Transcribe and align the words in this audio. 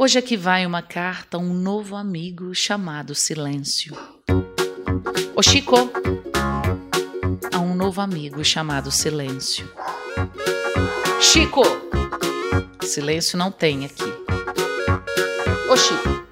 Hoje 0.00 0.16
aqui 0.16 0.36
vai 0.36 0.64
uma 0.64 0.80
carta 0.80 1.38
a 1.38 1.40
um 1.40 1.52
novo 1.52 1.96
amigo 1.96 2.54
chamado 2.54 3.16
Silêncio. 3.16 3.98
Ô 5.34 5.42
Chico, 5.42 5.90
a 7.52 7.58
um 7.58 7.74
novo 7.74 8.00
amigo 8.00 8.44
chamado 8.44 8.92
Silêncio. 8.92 9.68
Chico! 11.20 11.62
Silêncio 12.80 13.36
não 13.36 13.50
tem 13.50 13.86
aqui. 13.86 14.04
Ô 15.68 15.76
Chico. 15.76 16.24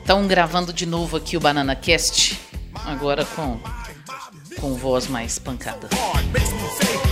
Estão 0.00 0.26
gravando 0.26 0.72
de 0.72 0.84
novo 0.84 1.16
aqui 1.16 1.36
o 1.36 1.40
Banana 1.40 1.76
Cast, 1.76 2.40
agora 2.84 3.24
com 3.24 3.60
com 4.60 4.74
voz 4.74 5.06
mais 5.06 5.38
pancada. 5.38 5.88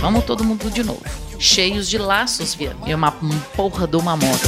Vamos 0.01 0.25
todo 0.25 0.43
mundo 0.43 0.69
de 0.69 0.83
novo. 0.83 1.03
Cheios 1.39 1.89
de 1.89 1.97
laços, 1.97 2.53
via. 2.53 2.75
E 2.85 2.93
uma 2.93 3.11
porra 3.55 3.87
de 3.87 3.97
uma 3.97 4.15
moto. 4.15 4.47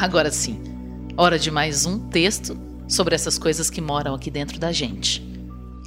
Agora 0.00 0.30
sim, 0.30 0.62
hora 1.16 1.38
de 1.38 1.50
mais 1.50 1.84
um 1.84 2.08
texto 2.08 2.56
sobre 2.88 3.14
essas 3.14 3.38
coisas 3.38 3.68
que 3.68 3.80
moram 3.80 4.14
aqui 4.14 4.30
dentro 4.30 4.58
da 4.58 4.72
gente. 4.72 5.22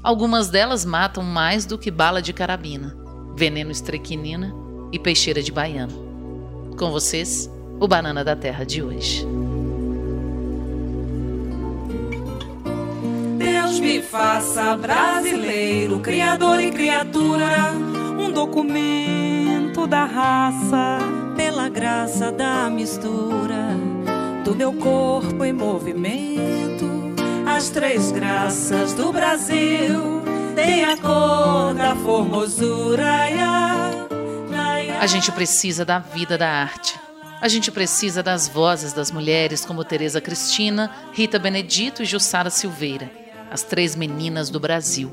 Algumas 0.03 0.49
delas 0.49 0.85
matam 0.85 1.23
mais 1.23 1.65
do 1.65 1.77
que 1.77 1.89
bala 1.89 2.21
de 2.21 2.31
carabina, 2.31 2.95
veneno 3.35 3.71
estrequinina 3.71 4.53
e 4.91 4.99
peixeira 4.99 5.41
de 5.41 5.51
baiana. 5.51 5.93
Com 6.77 6.91
vocês, 6.91 7.49
o 7.83 7.87
Banana 7.87 8.23
da 8.23 8.33
Terra 8.33 8.65
de 8.65 8.81
hoje. 8.81 9.27
Deus 13.37 13.77
me 13.81 14.01
faça 14.01 14.77
brasileiro, 14.77 15.99
criador 15.99 16.61
e 16.61 16.71
criatura, 16.71 17.73
um 18.17 18.31
documento 18.31 19.85
da 19.85 20.05
raça, 20.05 20.99
pela 21.35 21.67
graça 21.67 22.31
da 22.31 22.69
mistura 22.69 23.75
do 24.45 24.55
meu 24.55 24.71
corpo 24.71 25.43
em 25.43 25.51
movimento. 25.51 26.89
As 27.45 27.67
três 27.69 28.13
graças 28.13 28.93
do 28.93 29.11
Brasil 29.11 30.21
têm 30.55 30.85
a 30.85 30.95
cor 30.95 31.73
da 31.73 31.97
formosura. 31.97 33.03
A 35.01 35.05
gente 35.05 35.33
precisa 35.33 35.83
da 35.83 35.99
vida 35.99 36.37
da 36.37 36.47
arte 36.47 37.02
a 37.43 37.49
gente 37.49 37.69
precisa 37.69 38.23
das 38.23 38.47
vozes 38.47 38.93
das 38.93 39.11
mulheres 39.11 39.65
como 39.65 39.83
Tereza 39.83 40.21
Cristina, 40.21 40.89
Rita 41.11 41.37
Benedito 41.37 42.01
e 42.01 42.05
Jussara 42.05 42.49
Silveira, 42.49 43.11
as 43.51 43.63
três 43.63 43.97
meninas 43.97 44.49
do 44.49 44.61
Brasil. 44.61 45.11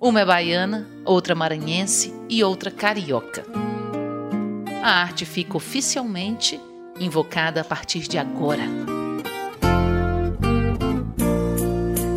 Uma 0.00 0.22
é 0.22 0.24
baiana, 0.24 0.88
outra 1.04 1.34
maranhense 1.34 2.14
e 2.30 2.42
outra 2.42 2.70
carioca. 2.70 3.44
A 4.82 5.02
arte 5.02 5.26
fica 5.26 5.54
oficialmente 5.54 6.58
invocada 6.98 7.60
a 7.60 7.64
partir 7.64 8.08
de 8.08 8.16
agora. 8.16 8.64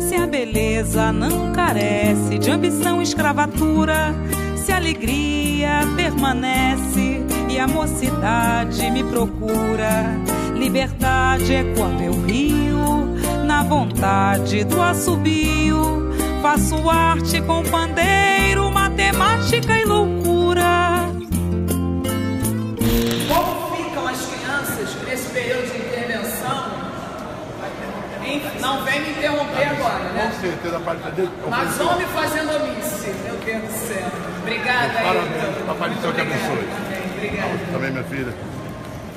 Se 0.08 0.14
a 0.14 0.26
beleza 0.26 1.12
não 1.12 1.52
carece 1.52 2.38
de 2.38 2.50
ambição 2.50 3.00
e 3.00 3.04
escravatura, 3.04 4.14
se 4.56 4.72
a 4.72 4.76
alegria 4.76 5.80
permanece 5.96 7.17
a 7.58 7.66
mocidade 7.66 8.90
me 8.90 9.02
procura. 9.04 10.16
Liberdade 10.54 11.54
é 11.54 11.74
quando 11.76 12.02
eu 12.02 12.12
rio, 12.24 13.14
na 13.44 13.62
vontade 13.62 14.64
do 14.64 14.80
assobio. 14.80 16.08
Faço 16.42 16.88
arte 16.88 17.40
com 17.42 17.62
pandeiro, 17.64 18.70
matemática 18.70 19.76
e 19.76 19.84
loucura. 19.84 21.08
Como 23.28 23.76
ficam 23.76 24.06
as 24.06 24.26
crianças 24.26 24.96
nesse 25.06 25.30
período 25.30 25.72
de 25.72 25.78
intervenção? 25.78 26.78
Não 28.60 28.84
vem 28.84 29.00
me 29.00 29.10
interromper 29.10 29.68
agora, 29.68 30.04
né? 30.12 30.30
Com 30.32 30.40
certeza. 30.40 30.80
Mas 31.48 31.80
homem 31.80 32.06
fazendo 32.08 32.50
omisse, 32.56 33.10
meu 33.24 33.36
Deus 33.36 33.62
do 33.62 33.88
céu. 33.88 34.06
Obrigada, 34.42 34.92
Parabéns, 34.92 35.66
Papai 35.66 35.92
Céu 36.00 36.12
que 36.12 36.20
abençoe. 36.20 36.87
Obrigada. 37.18 37.58
Também, 37.72 37.90
minha 37.90 38.04
filha. 38.04 38.34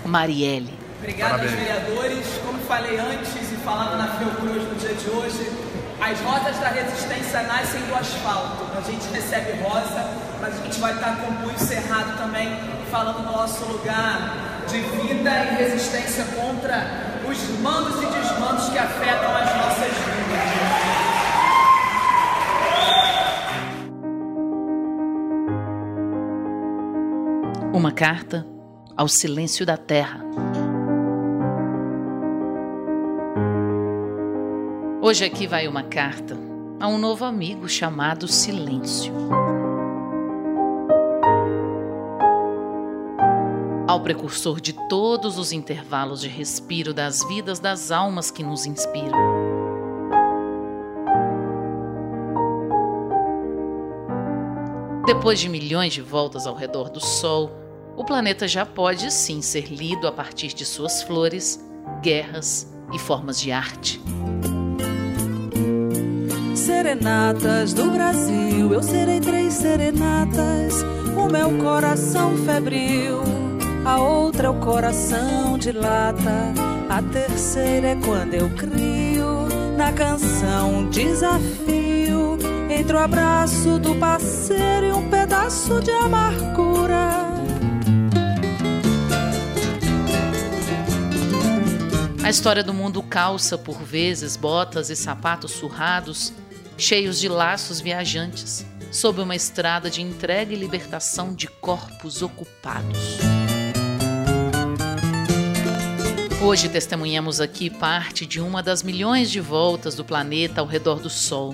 Marielle. 0.05 0.73
Obrigada 0.99 1.43
aos 1.43 1.51
vereadores. 1.51 2.25
Como 2.45 2.59
falei 2.63 2.97
antes 2.99 3.51
e 3.51 3.55
falando 3.63 3.97
na 3.97 4.07
Fiocruz 4.07 4.63
no 4.63 4.75
dia 4.75 4.93
de 4.93 5.09
hoje, 5.09 5.51
as 6.01 6.19
rotas 6.21 6.57
da 6.57 6.69
resistência 6.69 7.43
nascem 7.43 7.81
do 7.81 7.95
asfalto. 7.95 8.65
A 8.75 8.81
gente 8.81 9.07
recebe 9.13 9.61
rosa, 9.61 10.03
mas 10.39 10.59
a 10.59 10.63
gente 10.63 10.79
vai 10.79 10.93
estar 10.93 11.15
com 11.17 11.31
o 11.31 11.35
punho 11.37 11.59
cerrado 11.59 12.17
também, 12.17 12.57
falando 12.89 13.17
do 13.17 13.31
nosso 13.31 13.63
lugar 13.65 14.33
de 14.67 14.79
vida 14.79 15.29
e 15.29 15.63
resistência 15.63 16.25
contra 16.35 16.87
os 17.27 17.59
mandos 17.59 18.01
e 18.01 18.05
desmandos 18.07 18.69
que 18.69 18.79
afetam 18.79 19.35
as 19.35 19.55
nossas 19.55 19.91
vidas. 19.91 21.10
Uma 27.73 27.93
carta 27.93 28.45
ao 28.97 29.07
silêncio 29.07 29.65
da 29.65 29.77
terra. 29.77 30.19
Hoje 35.01 35.23
aqui 35.23 35.47
vai 35.47 35.69
uma 35.69 35.81
carta 35.81 36.37
a 36.81 36.87
um 36.89 36.97
novo 36.97 37.23
amigo 37.23 37.69
chamado 37.69 38.27
Silêncio. 38.27 39.13
Ao 43.87 44.01
precursor 44.01 44.59
de 44.59 44.73
todos 44.89 45.37
os 45.37 45.53
intervalos 45.53 46.19
de 46.19 46.27
respiro 46.27 46.93
das 46.93 47.23
vidas 47.23 47.57
das 47.57 47.89
almas 47.89 48.29
que 48.29 48.43
nos 48.43 48.65
inspiram. 48.65 49.17
Depois 55.05 55.39
de 55.39 55.47
milhões 55.47 55.93
de 55.93 56.01
voltas 56.01 56.45
ao 56.45 56.55
redor 56.55 56.89
do 56.89 56.99
Sol, 56.99 57.60
o 58.01 58.03
planeta 58.03 58.47
já 58.47 58.65
pode 58.65 59.13
sim 59.13 59.43
ser 59.43 59.71
lido 59.71 60.07
a 60.07 60.11
partir 60.11 60.55
de 60.55 60.65
suas 60.65 61.03
flores, 61.03 61.63
guerras 62.01 62.67
e 62.91 62.97
formas 62.97 63.39
de 63.39 63.51
arte. 63.51 64.01
Serenatas 66.55 67.73
do 67.73 67.91
Brasil, 67.91 68.73
eu 68.73 68.81
serei 68.81 69.19
três 69.19 69.53
serenatas. 69.53 70.83
É 71.33 71.45
o 71.45 71.57
coração 71.59 72.35
febril, 72.39 73.21
a 73.85 73.99
outra 74.01 74.47
é 74.47 74.49
o 74.49 74.59
coração 74.59 75.57
de 75.57 75.71
lata. 75.71 76.53
A 76.89 77.01
terceira 77.03 77.89
é 77.89 77.95
quando 77.95 78.33
eu 78.33 78.49
crio 78.49 79.47
na 79.77 79.93
canção 79.93 80.79
um 80.79 80.89
desafio 80.89 82.37
entre 82.69 82.95
o 82.95 82.99
abraço 82.99 83.77
do 83.79 83.95
parceiro 83.95 84.87
e 84.87 84.91
um 84.91 85.09
pedaço 85.09 85.79
de 85.79 85.91
amargura. 85.91 87.00
História 92.31 92.63
do 92.63 92.73
mundo 92.73 93.03
calça 93.03 93.57
por 93.57 93.83
vezes 93.83 94.37
botas 94.37 94.89
e 94.89 94.95
sapatos 94.95 95.51
surrados, 95.51 96.31
cheios 96.77 97.19
de 97.19 97.27
laços 97.27 97.81
viajantes, 97.81 98.65
sob 98.89 99.21
uma 99.21 99.35
estrada 99.35 99.89
de 99.89 100.01
entrega 100.01 100.53
e 100.53 100.55
libertação 100.55 101.35
de 101.35 101.47
corpos 101.47 102.21
ocupados. 102.21 103.17
Hoje 106.41 106.69
testemunhamos 106.69 107.41
aqui 107.41 107.69
parte 107.69 108.25
de 108.25 108.39
uma 108.39 108.63
das 108.63 108.81
milhões 108.81 109.29
de 109.29 109.41
voltas 109.41 109.93
do 109.95 110.05
planeta 110.05 110.61
ao 110.61 110.67
redor 110.67 111.01
do 111.01 111.09
Sol, 111.09 111.53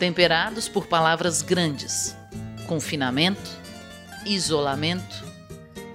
temperados 0.00 0.68
por 0.68 0.88
palavras 0.88 1.40
grandes: 1.40 2.16
confinamento, 2.66 3.48
isolamento, 4.26 5.24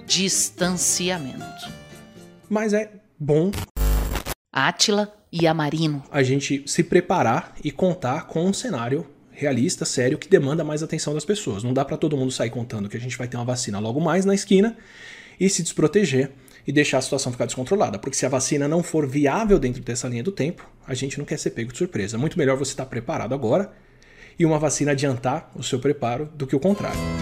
distanciamento. 0.06 1.68
Mas 2.48 2.72
é 2.72 2.90
bom 3.18 3.50
Átila 4.52 5.12
e 5.32 5.46
Amarino. 5.46 6.02
A 6.10 6.22
gente 6.22 6.64
se 6.66 6.82
preparar 6.82 7.54
e 7.62 7.70
contar 7.70 8.26
com 8.26 8.44
um 8.44 8.52
cenário 8.52 9.06
realista, 9.30 9.84
sério, 9.84 10.18
que 10.18 10.28
demanda 10.28 10.64
mais 10.64 10.82
atenção 10.82 11.14
das 11.14 11.24
pessoas. 11.24 11.62
Não 11.62 11.72
dá 11.72 11.84
para 11.84 11.96
todo 11.96 12.16
mundo 12.16 12.32
sair 12.32 12.50
contando 12.50 12.88
que 12.88 12.96
a 12.96 13.00
gente 13.00 13.16
vai 13.16 13.28
ter 13.28 13.36
uma 13.36 13.44
vacina 13.44 13.78
logo 13.78 14.00
mais 14.00 14.24
na 14.24 14.34
esquina 14.34 14.76
e 15.38 15.48
se 15.48 15.62
desproteger 15.62 16.32
e 16.66 16.72
deixar 16.72 16.98
a 16.98 17.02
situação 17.02 17.32
ficar 17.32 17.46
descontrolada. 17.46 17.98
Porque 17.98 18.16
se 18.16 18.26
a 18.26 18.28
vacina 18.28 18.68
não 18.68 18.82
for 18.82 19.06
viável 19.06 19.58
dentro 19.58 19.82
dessa 19.82 20.08
linha 20.08 20.22
do 20.22 20.32
tempo, 20.32 20.68
a 20.86 20.94
gente 20.94 21.18
não 21.18 21.24
quer 21.24 21.38
ser 21.38 21.50
pego 21.50 21.72
de 21.72 21.78
surpresa. 21.78 22.18
Muito 22.18 22.38
melhor 22.38 22.56
você 22.56 22.72
estar 22.72 22.86
preparado 22.86 23.34
agora 23.34 23.72
e 24.38 24.44
uma 24.44 24.58
vacina 24.58 24.92
adiantar 24.92 25.50
o 25.54 25.62
seu 25.62 25.78
preparo 25.78 26.28
do 26.34 26.46
que 26.46 26.56
o 26.56 26.60
contrário. 26.60 27.19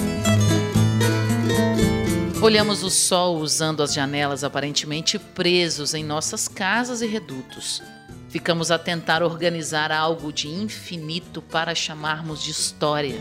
Olhamos 2.40 2.84
o 2.84 2.90
sol 2.90 3.38
usando 3.38 3.82
as 3.82 3.92
janelas 3.92 4.44
aparentemente 4.44 5.18
presos 5.18 5.92
em 5.92 6.04
nossas 6.04 6.46
casas 6.46 7.02
e 7.02 7.06
redutos. 7.06 7.82
ficamos 8.28 8.70
a 8.70 8.78
tentar 8.78 9.22
organizar 9.22 9.90
algo 9.90 10.32
de 10.32 10.48
infinito 10.48 11.42
para 11.42 11.74
chamarmos 11.74 12.42
de 12.44 12.50
história. 12.52 13.18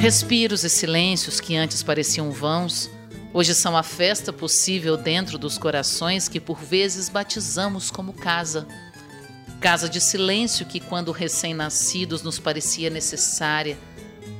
Respiros 0.00 0.64
e 0.64 0.70
silêncios 0.70 1.40
que 1.40 1.56
antes 1.56 1.82
pareciam 1.82 2.30
vãos, 2.30 2.88
hoje 3.34 3.54
são 3.54 3.76
a 3.76 3.82
festa 3.82 4.32
possível 4.32 4.96
dentro 4.96 5.36
dos 5.36 5.58
corações 5.58 6.28
que 6.28 6.40
por 6.40 6.58
vezes 6.58 7.08
batizamos 7.08 7.90
como 7.90 8.12
casa. 8.14 8.66
Casa 9.60 9.88
de 9.88 10.00
silêncio 10.00 10.64
que, 10.64 10.78
quando 10.78 11.10
recém-nascidos, 11.10 12.22
nos 12.22 12.38
parecia 12.38 12.88
necessária, 12.88 13.76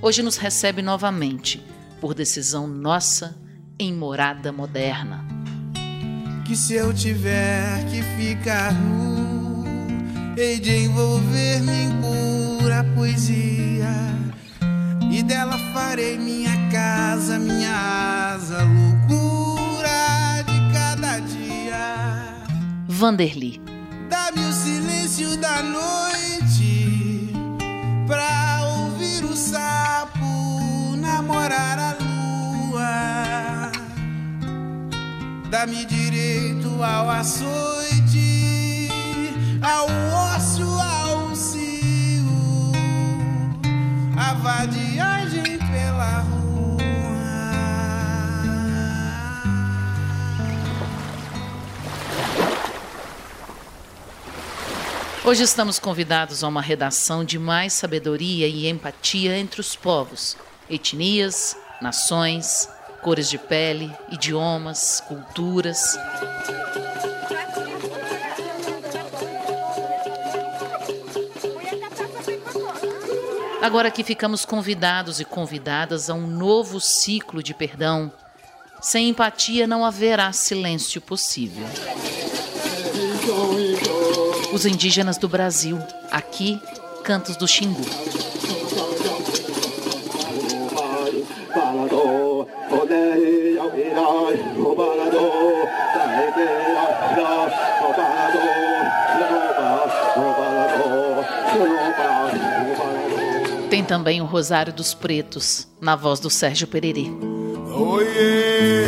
hoje 0.00 0.22
nos 0.22 0.36
recebe 0.36 0.80
novamente, 0.80 1.60
por 2.00 2.14
decisão 2.14 2.66
nossa, 2.66 3.36
em 3.78 3.92
morada 3.92 4.52
moderna. 4.52 5.24
Que 6.44 6.56
se 6.56 6.74
eu 6.74 6.92
tiver 6.94 7.84
que 7.90 8.02
ficar 8.16 8.72
nu, 8.72 9.64
hei 10.36 10.58
de 10.58 10.84
envolver-me 10.84 11.72
em 11.72 12.00
pura 12.00 12.84
poesia, 12.94 13.94
e 15.10 15.22
dela 15.22 15.58
farei 15.72 16.18
minha 16.18 16.70
casa, 16.70 17.38
minha 17.38 18.32
asa, 18.34 18.64
loucura 18.64 20.42
de 20.46 20.72
cada 20.72 21.18
dia. 21.20 22.44
Vanderly 22.86 23.60
Dá-me 24.08 24.42
o 24.44 24.52
silêncio 24.52 25.36
da 25.36 25.62
noite 25.62 26.07
Dá-me 35.58 35.84
direito 35.86 36.68
ao 36.80 37.10
açoite, 37.10 38.88
ao 39.60 39.86
ócio, 40.36 40.68
ao 40.68 41.34
cio, 41.34 42.70
a 44.16 44.34
vadiagem 44.34 45.58
pela 45.58 46.20
rua. 46.20 46.78
Hoje 55.24 55.42
estamos 55.42 55.80
convidados 55.80 56.44
a 56.44 56.46
uma 56.46 56.62
redação 56.62 57.24
de 57.24 57.36
mais 57.36 57.72
sabedoria 57.72 58.46
e 58.46 58.68
empatia 58.68 59.36
entre 59.36 59.60
os 59.60 59.74
povos, 59.74 60.36
etnias, 60.70 61.56
nações, 61.82 62.68
cores 63.02 63.28
de 63.28 63.38
pele, 63.38 63.92
idiomas, 64.10 65.00
culturas. 65.06 65.98
Agora 73.60 73.90
que 73.90 74.04
ficamos 74.04 74.44
convidados 74.44 75.20
e 75.20 75.24
convidadas 75.24 76.08
a 76.08 76.14
um 76.14 76.26
novo 76.26 76.80
ciclo 76.80 77.42
de 77.42 77.52
perdão, 77.52 78.10
sem 78.80 79.08
empatia 79.08 79.66
não 79.66 79.84
haverá 79.84 80.32
silêncio 80.32 81.00
possível. 81.00 81.66
Os 84.52 84.64
indígenas 84.64 85.18
do 85.18 85.28
Brasil, 85.28 85.78
aqui, 86.10 86.60
Cantos 87.04 87.36
do 87.36 87.46
Xingu. 87.46 87.84
Também 103.88 104.20
o 104.20 104.26
Rosário 104.26 104.70
dos 104.70 104.92
Pretos, 104.92 105.66
na 105.80 105.96
voz 105.96 106.20
do 106.20 106.28
Sérgio 106.28 106.68
Pererê. 106.68 107.06
Oiê, 107.74 108.84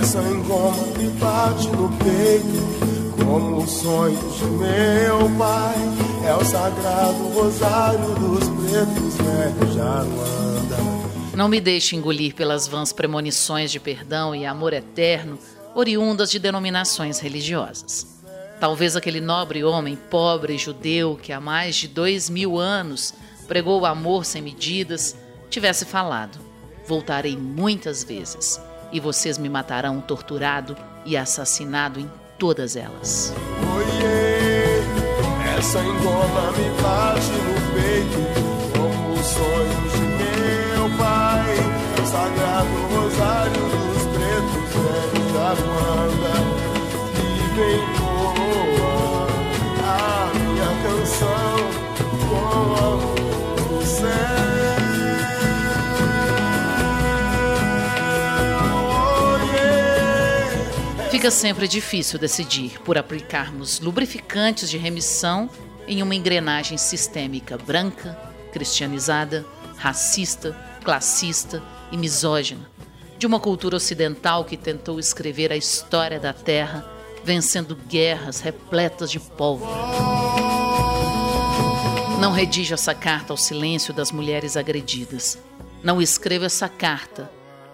essa 0.00 0.18
engoma 0.22 0.86
me 0.96 1.10
bate 1.10 1.68
no 1.68 1.90
peito 1.98 3.22
como 3.22 3.58
os 3.58 3.70
sonhos 3.70 4.38
de 4.38 4.44
meu 4.46 5.30
pai. 5.36 5.76
É 6.26 6.34
o 6.34 6.42
sagrado 6.42 7.28
rosário 7.34 8.14
dos 8.14 8.48
pretos, 8.48 9.16
velho 9.18 9.74
já 9.74 10.04
não 10.04 10.22
anda. 10.22 11.36
Não 11.36 11.48
me 11.48 11.60
deixe 11.60 11.94
engolir 11.94 12.34
pelas 12.34 12.66
vãs 12.66 12.94
premonições 12.94 13.70
de 13.70 13.78
perdão 13.78 14.34
e 14.34 14.46
amor 14.46 14.72
eterno 14.72 15.38
oriundas 15.74 16.30
de 16.30 16.38
denominações 16.38 17.18
religiosas. 17.18 18.06
Talvez 18.58 18.96
aquele 18.96 19.20
nobre 19.20 19.62
homem 19.62 19.96
pobre 19.96 20.56
judeu 20.56 21.18
que 21.22 21.30
há 21.30 21.40
mais 21.40 21.76
de 21.76 21.86
dois 21.86 22.30
mil 22.30 22.58
anos 22.58 23.14
pregou 23.48 23.80
o 23.80 23.86
amor 23.86 24.24
sem 24.24 24.40
medidas 24.42 25.16
tivesse 25.50 25.84
falado: 25.84 26.38
Voltarei 26.86 27.36
muitas 27.36 28.04
vezes 28.04 28.60
e 28.92 29.00
vocês 29.00 29.38
me 29.38 29.48
matarão 29.48 30.00
torturado 30.00 30.76
e 31.04 31.16
assassinado 31.16 31.98
em 31.98 32.08
todas 32.38 32.76
elas. 32.76 33.34
Essa 35.58 35.82
me 35.82 36.80
bate 36.80 37.32
no 37.32 37.74
peito 37.74 38.37
Fica 61.18 61.32
sempre 61.32 61.66
difícil 61.66 62.16
decidir 62.16 62.80
por 62.84 62.96
aplicarmos 62.96 63.80
lubrificantes 63.80 64.70
de 64.70 64.78
remissão 64.78 65.50
em 65.88 66.00
uma 66.00 66.14
engrenagem 66.14 66.78
sistêmica 66.78 67.58
branca, 67.58 68.16
cristianizada, 68.52 69.44
racista, 69.76 70.56
classista 70.84 71.60
e 71.90 71.96
misógina, 71.96 72.70
de 73.18 73.26
uma 73.26 73.40
cultura 73.40 73.74
ocidental 73.74 74.44
que 74.44 74.56
tentou 74.56 75.00
escrever 75.00 75.50
a 75.50 75.56
história 75.56 76.20
da 76.20 76.32
Terra, 76.32 76.88
vencendo 77.24 77.74
guerras 77.74 78.38
repletas 78.38 79.10
de 79.10 79.18
pólvora. 79.18 79.72
Não 82.20 82.30
redijo 82.30 82.74
essa 82.74 82.94
carta 82.94 83.32
ao 83.32 83.36
silêncio 83.36 83.92
das 83.92 84.12
mulheres 84.12 84.56
agredidas. 84.56 85.36
Não 85.82 86.00
escrevo 86.00 86.44
essa 86.44 86.68
carta 86.68 87.28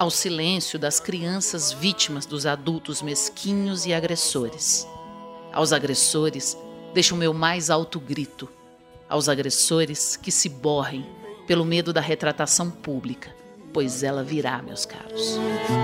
ao 0.04 0.10
silêncio 0.10 0.78
das 0.78 1.00
crianças 1.00 1.72
vítimas 1.72 2.26
dos 2.26 2.44
adultos 2.44 3.00
mesquinhos 3.00 3.86
e 3.86 3.94
agressores. 3.94 4.86
Aos 5.50 5.72
agressores, 5.72 6.58
deixo 6.92 7.14
o 7.14 7.18
meu 7.18 7.32
mais 7.32 7.70
alto 7.70 7.98
grito. 7.98 8.46
Aos 9.08 9.30
agressores 9.30 10.14
que 10.14 10.30
se 10.30 10.50
borrem 10.50 11.06
pelo 11.46 11.64
medo 11.64 11.90
da 11.90 12.02
retratação 12.02 12.70
pública, 12.70 13.34
pois 13.72 14.02
ela 14.02 14.22
virá, 14.22 14.60
meus 14.60 14.84
caros. 14.84 15.38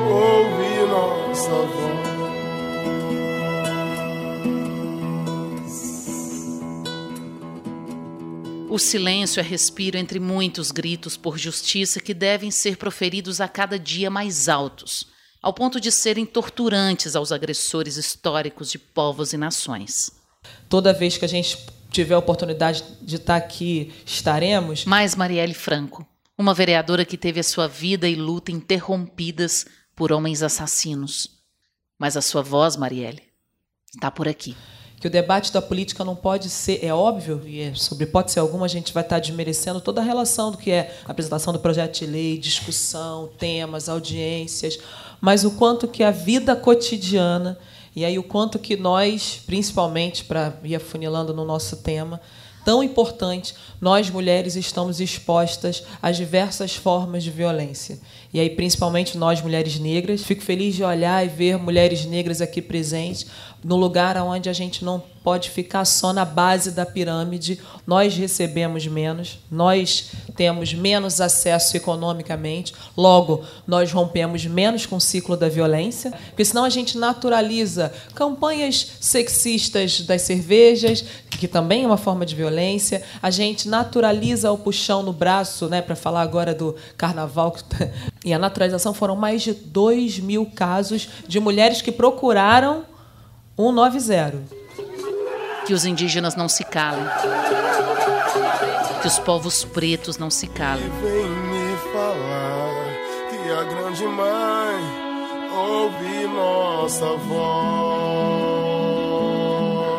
ouve 0.07 0.91
nossa 0.91 1.49
voz. 1.49 2.10
O 8.71 8.79
silêncio 8.79 9.41
é 9.41 9.43
respiro 9.43 9.99
entre 9.99 10.21
muitos 10.21 10.71
gritos 10.71 11.17
por 11.17 11.37
justiça 11.37 12.01
que 12.01 12.15
devem 12.15 12.53
ser 12.53 12.77
proferidos 12.77 13.41
a 13.41 13.49
cada 13.49 13.77
dia 13.77 14.09
mais 14.09 14.49
altos, 14.49 15.09
ao 15.43 15.53
ponto 15.53 15.81
de 15.81 15.91
serem 15.91 16.25
torturantes 16.25 17.17
aos 17.17 17.33
agressores 17.33 17.97
históricos 17.97 18.71
de 18.71 18.79
povos 18.79 19.33
e 19.33 19.37
nações. 19.37 20.13
Toda 20.69 20.93
vez 20.93 21.19
que 21.19 21.25
a 21.25 21.29
gente 21.29 21.59
tiver 21.91 22.15
a 22.15 22.19
oportunidade 22.19 22.85
de 23.03 23.17
estar 23.17 23.35
aqui, 23.35 23.93
estaremos. 24.07 24.85
Mais 24.85 25.17
Marielle 25.17 25.53
Franco, 25.53 26.07
uma 26.39 26.55
vereadora 26.55 27.05
que 27.05 27.19
teve 27.19 27.41
a 27.41 27.45
sua 27.45 27.67
vida 27.67 28.09
e 28.09 28.15
luta 28.15 28.53
interrompidas 28.53 29.67
por 29.97 30.13
homens 30.13 30.45
assassinos. 30.45 31.41
Mas 31.99 32.17
a 32.17 32.23
sua 32.23 32.41
voz, 32.41 32.77
Marielle, 32.77 33.25
está 33.93 34.13
por 34.13 34.29
aqui. 34.29 34.55
Que 35.01 35.07
o 35.07 35.11
debate 35.11 35.51
da 35.51 35.63
política 35.63 36.05
não 36.05 36.15
pode 36.15 36.51
ser, 36.51 36.85
é 36.85 36.93
óbvio, 36.93 37.43
e 37.47 37.63
é, 37.63 37.75
sobre 37.75 38.05
hipótese 38.05 38.39
alguma 38.39 38.67
a 38.67 38.69
gente 38.69 38.93
vai 38.93 39.03
estar 39.03 39.19
desmerecendo 39.19 39.81
toda 39.81 40.03
a 40.03 40.05
relação 40.05 40.51
do 40.51 40.59
que 40.59 40.71
é 40.71 40.95
apresentação 41.07 41.53
do 41.53 41.59
projeto 41.59 41.99
de 41.99 42.07
lei, 42.07 42.37
discussão, 42.37 43.31
temas, 43.39 43.89
audiências, 43.89 44.79
mas 45.19 45.43
o 45.43 45.53
quanto 45.53 45.89
que 45.89 46.03
a 46.03 46.11
vida 46.11 46.55
cotidiana, 46.55 47.59
e 47.97 48.05
aí 48.05 48.19
o 48.19 48.23
quanto 48.23 48.59
que 48.59 48.77
nós, 48.77 49.43
principalmente, 49.47 50.23
para 50.25 50.53
ir 50.63 50.77
afunilando 50.77 51.33
no 51.33 51.47
nosso 51.47 51.79
tema, 51.79 52.21
tão 52.65 52.83
importante, 52.83 53.55
nós 53.81 54.11
mulheres 54.11 54.55
estamos 54.55 55.01
expostas 55.01 55.83
a 56.01 56.11
diversas 56.11 56.75
formas 56.77 57.25
de 57.25 57.31
violência. 57.31 57.99
E 58.33 58.39
aí, 58.39 58.49
principalmente 58.49 59.19
nós, 59.19 59.43
mulheres 59.43 59.79
negras, 59.79 60.23
fico 60.23 60.43
feliz 60.43 60.75
de 60.77 60.85
olhar 60.85 61.25
e 61.25 61.29
ver 61.29 61.59
mulheres 61.59 62.05
negras 62.05 62.41
aqui 62.41 62.63
presentes, 62.63 63.27
no 63.63 63.77
lugar 63.77 64.17
onde 64.19 64.49
a 64.49 64.53
gente 64.53 64.85
não 64.85 65.03
pode 65.23 65.51
ficar 65.51 65.85
só 65.85 66.13
na 66.13 66.25
base 66.25 66.71
da 66.71 66.87
pirâmide. 66.87 67.61
Nós 67.87 68.17
recebemos 68.17 68.87
menos, 68.87 69.39
nós 69.51 70.13
temos 70.35 70.73
menos 70.73 71.21
acesso 71.21 71.77
economicamente, 71.77 72.73
logo, 72.97 73.45
nós 73.67 73.93
rompemos 73.93 74.47
menos 74.47 74.87
com 74.87 74.97
o 74.97 75.01
ciclo 75.01 75.37
da 75.37 75.49
violência, 75.49 76.11
porque 76.29 76.45
senão 76.45 76.65
a 76.65 76.71
gente 76.71 76.97
naturaliza 76.97 77.93
campanhas 78.15 78.93
sexistas 79.01 80.01
das 80.03 80.23
cervejas, 80.23 81.05
que 81.29 81.49
também 81.49 81.85
é 81.85 81.87
uma 81.87 81.97
forma 81.97 82.27
de 82.27 82.35
violência, 82.35 83.03
a 83.23 83.31
gente 83.31 83.69
naturaliza 83.69 84.53
o 84.53 84.59
puxão 84.59 85.03
no 85.03 85.13
braço, 85.13 85.69
né, 85.69 85.81
para 85.81 85.97
falar 85.97 86.23
agora 86.23 86.55
do 86.55 86.77
carnaval. 86.97 87.57
E 88.25 88.35
a 88.35 88.39
naturalização 88.39 88.93
foram 88.93 89.17
mais 89.17 89.43
de 89.43 89.53
2 89.55 90.19
mil 90.21 90.45
casos 90.47 91.09
de 91.27 91.41
mulheres 91.41 91.81
que 91.81 91.91
procuraram 91.91 92.85
190. 93.57 94.61
Que 95.67 95.73
os 95.73 95.85
indígenas 95.87 96.37
não 96.37 96.49
se 96.49 96.65
calem. 96.65 97.05
Que 99.01 99.07
os 99.07 99.19
povos 99.19 99.65
pretos 99.65 100.19
não 100.19 100.29
se 100.31 100.47
calem. 100.49 100.85
Vem 101.01 101.31
me 101.31 101.77
falar 101.93 102.91
que 103.31 103.51
a 103.51 103.65
grande 103.65 104.05
mãe 104.05 104.85
ouve 105.57 106.27
nossa 106.27 107.07
voz. 107.17 108.51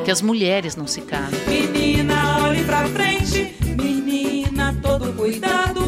Que 0.06 0.12
as 0.12 0.22
mulheres 0.22 0.76
não 0.76 0.86
se 0.86 1.02
calem. 1.02 1.40
Menina, 1.48 2.44
olhe 2.44 2.64
pra 2.64 2.88
frente, 2.88 3.56
menina, 3.76 4.78
todo 4.82 5.12
cuidado. 5.14 5.81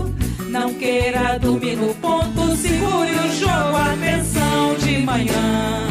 Dormir 1.41 1.75
no 1.75 1.93
ponto, 1.95 2.55
segure 2.55 3.11
o 3.11 3.31
jogo, 3.33 3.75
atenção 3.75 4.75
de 4.75 4.99
manhã. 4.99 5.87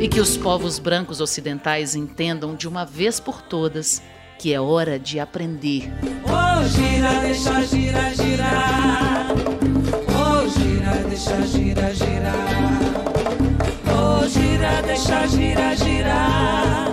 E 0.00 0.08
que 0.08 0.18
os 0.18 0.38
povos 0.38 0.78
brancos 0.78 1.20
ocidentais 1.20 1.94
entendam 1.94 2.54
de 2.54 2.66
uma 2.66 2.86
vez 2.86 3.20
por 3.20 3.42
todas 3.42 4.02
que 4.38 4.54
é 4.54 4.60
hora 4.60 4.98
de 4.98 5.20
aprender. 5.20 5.92
Oh, 6.24 6.66
gira, 6.68 7.20
deixa, 7.20 7.62
gira, 7.66 8.14
girar. 8.14 9.26
Oh, 10.08 10.48
gira, 10.48 11.02
deixa, 11.08 11.46
gira, 11.46 11.94
girar. 11.94 12.56
Oh, 13.86 14.26
gira, 14.26 14.82
deixa, 14.82 15.26
gira, 15.26 15.76
girar. 15.76 16.88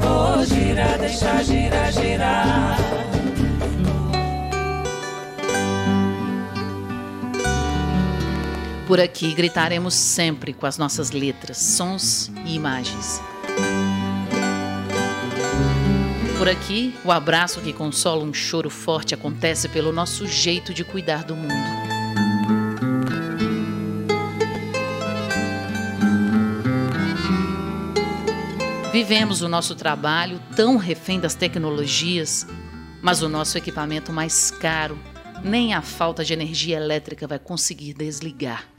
Oh, 0.00 0.44
gira, 0.44 0.96
deixa, 0.98 1.42
gira, 1.42 1.92
girar. 1.92 3.13
Por 8.86 9.00
aqui 9.00 9.32
gritaremos 9.32 9.94
sempre 9.94 10.52
com 10.52 10.66
as 10.66 10.76
nossas 10.76 11.10
letras, 11.10 11.56
sons 11.56 12.30
e 12.44 12.54
imagens. 12.54 13.18
Por 16.36 16.50
aqui, 16.50 16.94
o 17.02 17.10
abraço 17.10 17.62
que 17.62 17.72
consola 17.72 18.22
um 18.22 18.34
choro 18.34 18.68
forte 18.68 19.14
acontece 19.14 19.70
pelo 19.70 19.90
nosso 19.90 20.26
jeito 20.26 20.74
de 20.74 20.84
cuidar 20.84 21.24
do 21.24 21.34
mundo. 21.34 21.54
Vivemos 28.92 29.40
o 29.40 29.48
nosso 29.48 29.74
trabalho 29.74 30.38
tão 30.54 30.76
refém 30.76 31.18
das 31.18 31.34
tecnologias, 31.34 32.46
mas 33.00 33.22
o 33.22 33.30
nosso 33.30 33.56
equipamento 33.56 34.12
mais 34.12 34.50
caro, 34.50 34.98
nem 35.42 35.72
a 35.72 35.80
falta 35.80 36.22
de 36.22 36.34
energia 36.34 36.76
elétrica 36.76 37.26
vai 37.26 37.38
conseguir 37.38 37.94
desligar. 37.94 38.73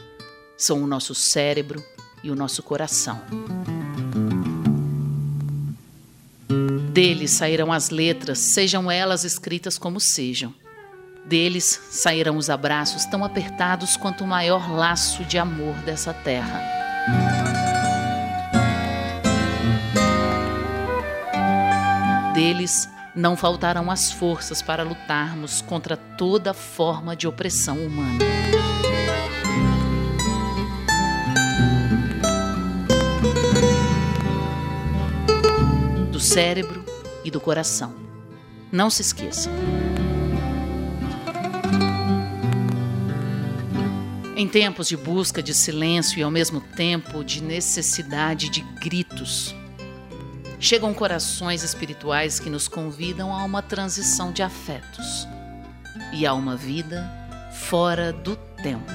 São 0.58 0.82
o 0.82 0.88
nosso 0.88 1.14
cérebro 1.14 1.84
e 2.24 2.32
o 2.32 2.36
nosso 2.36 2.64
coração. 2.64 3.22
Deles 6.92 7.32
sairão 7.32 7.74
as 7.74 7.90
letras, 7.90 8.40
sejam 8.40 8.90
elas 8.90 9.26
escritas 9.26 9.78
como 9.78 10.00
sejam. 10.00 10.54
Deles 11.26 11.82
sairão 11.92 12.38
os 12.38 12.50
abraços 12.50 13.04
tão 13.06 13.26
apertados 13.26 13.98
quanto 13.98 14.24
o 14.24 14.28
maior 14.28 14.72
laço 14.72 15.26
de 15.26 15.38
amor 15.38 15.76
dessa 15.78 16.14
terra. 16.14 16.62
Deles 22.34 22.88
não 23.14 23.36
faltarão 23.36 23.92
as 23.92 24.12
forças 24.12 24.62
para 24.62 24.84
lutarmos 24.84 25.62
contra 25.62 25.98
toda 25.98 26.54
forma 26.54 27.16
de 27.16 27.28
opressão 27.28 27.78
humana. 27.78 28.20
Cérebro 36.36 36.84
e 37.24 37.32
do 37.32 37.40
coração. 37.40 37.96
Não 38.70 38.90
se 38.90 39.02
esqueçam. 39.02 39.54
Em 44.36 44.46
tempos 44.46 44.90
de 44.90 44.98
busca 44.98 45.42
de 45.42 45.54
silêncio 45.54 46.20
e 46.20 46.24
ao 46.24 46.30
mesmo 46.30 46.60
tempo 46.60 47.24
de 47.24 47.42
necessidade 47.42 48.50
de 48.50 48.60
gritos, 48.82 49.56
chegam 50.60 50.94
corações 50.94 51.64
espirituais 51.64 52.38
que 52.38 52.50
nos 52.50 52.68
convidam 52.68 53.34
a 53.34 53.42
uma 53.46 53.62
transição 53.62 54.34
de 54.34 54.44
afetos 54.44 55.26
e 56.12 56.26
a 56.26 56.34
uma 56.34 56.58
vida 56.58 57.10
fora 57.54 58.12
do 58.12 58.36
tempo. 58.62 58.92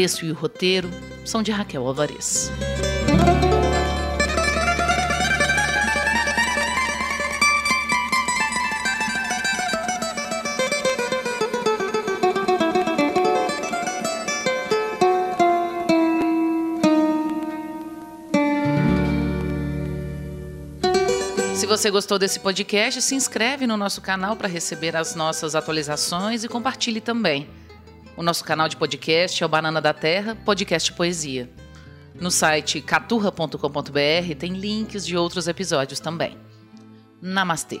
Texto 0.00 0.24
e 0.24 0.30
o 0.30 0.34
roteiro 0.34 0.88
são 1.26 1.42
de 1.42 1.52
Raquel 1.52 1.86
Alvarez. 1.86 2.50
Se 21.54 21.66
você 21.66 21.90
gostou 21.90 22.18
desse 22.18 22.40
podcast, 22.40 23.02
se 23.02 23.14
inscreve 23.14 23.66
no 23.66 23.76
nosso 23.76 24.00
canal 24.00 24.34
para 24.34 24.48
receber 24.48 24.96
as 24.96 25.14
nossas 25.14 25.54
atualizações 25.54 26.42
e 26.42 26.48
compartilhe 26.48 27.02
também. 27.02 27.59
O 28.20 28.22
nosso 28.22 28.44
canal 28.44 28.68
de 28.68 28.76
podcast 28.76 29.42
é 29.42 29.46
o 29.46 29.48
Banana 29.48 29.80
da 29.80 29.94
Terra, 29.94 30.36
podcast 30.44 30.92
poesia. 30.92 31.48
No 32.14 32.30
site 32.30 32.82
caturra.com.br 32.82 34.34
tem 34.38 34.52
links 34.52 35.06
de 35.06 35.16
outros 35.16 35.48
episódios 35.48 36.00
também. 36.00 36.36
Namastê! 37.22 37.80